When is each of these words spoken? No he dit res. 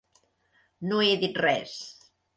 No 0.93 1.03
he 1.09 1.11
dit 1.25 1.39
res. 1.47 1.77